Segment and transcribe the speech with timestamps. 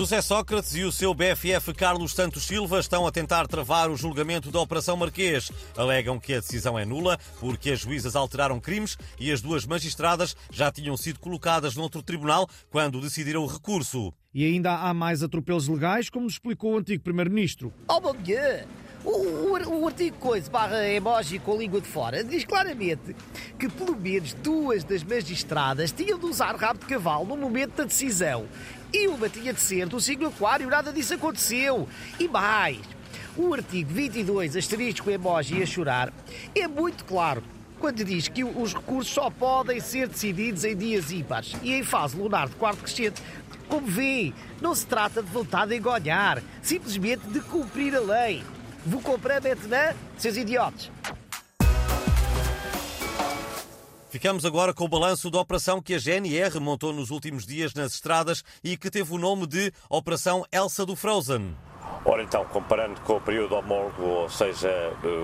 [0.00, 4.50] José Sócrates e o seu BFF Carlos Santos Silva estão a tentar travar o julgamento
[4.50, 5.52] da Operação Marquês.
[5.76, 10.34] Alegam que a decisão é nula porque as juízas alteraram crimes e as duas magistradas
[10.50, 14.10] já tinham sido colocadas noutro tribunal quando decidiram o recurso.
[14.32, 17.70] E ainda há mais atropelos legais, como explicou o antigo Primeiro-Ministro.
[17.86, 18.66] Oh, bom dia!
[19.02, 23.16] O, o, o, artigo coisa barra emoji com a língua de fora diz claramente
[23.58, 27.84] que pelo menos duas das magistradas tinham de usar rabo de cavalo no momento da
[27.84, 28.46] decisão.
[28.92, 31.88] E uma tinha de ser do signo aquário, nada disso aconteceu.
[32.18, 32.78] E mais,
[33.38, 36.12] o artigo 22, asterisco emoji a chorar,
[36.54, 37.42] é muito claro
[37.78, 42.18] quando diz que os recursos só podem ser decididos em dias ímpares e em fase
[42.18, 43.22] lunar de quarto crescente.
[43.66, 48.42] Como vê, não se trata de vontade em ganhar, simplesmente de cumprir a lei.
[48.86, 50.90] Vous comprenez maintenant, seus idiotas?
[54.10, 57.94] Ficamos agora com o balanço da operação que a GNR montou nos últimos dias nas
[57.94, 61.54] estradas e que teve o nome de Operação Elsa do Frozen.
[62.02, 64.70] Ora então, comparando com o período homólogo, ou seja,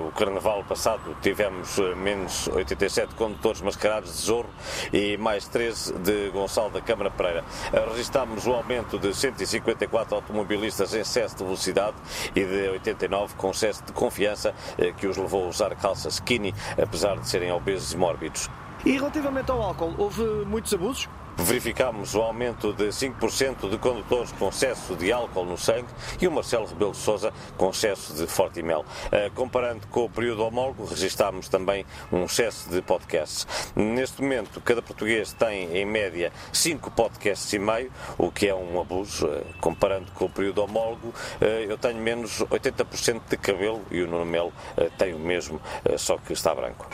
[0.06, 4.50] o carnaval passado, tivemos eh, menos 87 condutores mascarados de Zorro
[4.92, 7.42] e mais 13 de Gonçalo da Câmara Pereira.
[7.72, 11.96] Eh, registámos um aumento de 154 automobilistas em excesso de velocidade
[12.34, 16.54] e de 89 com excesso de confiança, eh, que os levou a usar calças skinny,
[16.76, 18.50] apesar de serem obesos e mórbidos.
[18.84, 21.08] E relativamente ao álcool, houve muitos abusos?
[21.38, 25.88] Verificámos o aumento de 5% de condutores com excesso de álcool no sangue
[26.20, 28.84] e o Marcelo Rebelo de Sousa com excesso de forte mel.
[29.06, 33.46] Uh, comparando com o período homólogo, registámos também um excesso de podcasts.
[33.76, 38.80] Neste momento, cada português tem, em média, 5 podcasts e meio, o que é um
[38.80, 39.26] abuso.
[39.26, 44.06] Uh, comparando com o período homólogo, uh, eu tenho menos 80% de cabelo e o
[44.06, 44.52] Nuno Melo
[44.96, 45.60] tem o mesmo,
[45.98, 46.88] só que está branco.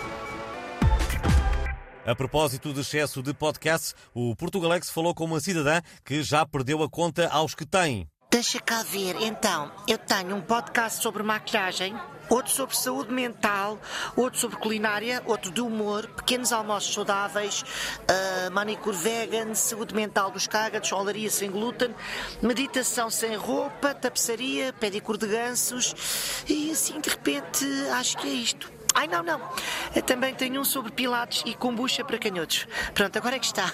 [2.05, 6.83] A propósito de excesso de podcasts, o Portugalex falou com uma cidadã que já perdeu
[6.83, 8.09] a conta aos que tem.
[8.29, 11.95] Deixa cá ver, então, eu tenho um podcast sobre maquilhagem,
[12.29, 13.79] outro sobre saúde mental,
[14.17, 20.49] outro sobre culinária, outro de humor, pequenos almoços saudáveis, uh, manicure vegan, saúde mental dos
[20.49, 21.95] cágados, olaria sem glúten,
[22.43, 25.95] meditação sem roupa, tapeçaria, pedicure de gansos
[26.49, 28.82] e assim de repente acho que é isto.
[28.95, 29.41] Ai, não, não.
[29.95, 32.67] Eu também tenho um sobre pilates e kombucha para canhotos.
[32.95, 33.73] Pronto, agora é que está.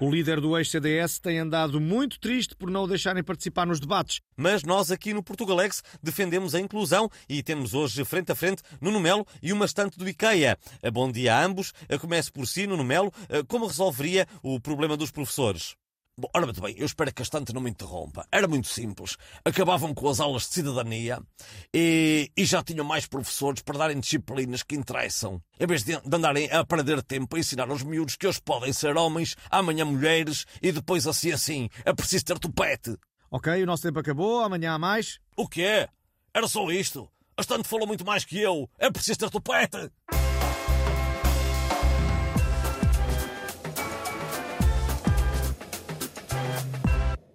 [0.00, 4.20] O líder do ex-CDS tem andado muito triste por não o deixarem participar nos debates.
[4.36, 8.98] Mas nós aqui no Portugalex defendemos a inclusão e temos hoje frente a frente Nuno
[8.98, 10.58] Melo e uma estante do IKEA.
[10.92, 11.72] Bom dia a ambos.
[12.00, 13.12] Comece por si, Nuno Melo.
[13.46, 15.76] Como resolveria o problema dos professores?
[16.14, 18.26] Bom, ora muito bem, eu espero que a estante não me interrompa.
[18.30, 19.16] Era muito simples.
[19.42, 21.18] Acabavam com as aulas de cidadania
[21.72, 25.42] e, e já tinham mais professores para darem disciplinas que interessam.
[25.58, 28.74] Em vez de, de andarem a perder tempo a ensinar aos miúdos que hoje podem
[28.74, 31.70] ser homens, amanhã mulheres e depois assim assim.
[31.82, 32.94] É preciso ter tupete.
[33.30, 35.18] Ok, o nosso tempo acabou, amanhã há mais.
[35.34, 35.88] O quê?
[36.34, 37.08] Era só isto?
[37.34, 38.68] A estante falou muito mais que eu.
[38.78, 39.90] É preciso ter tupete.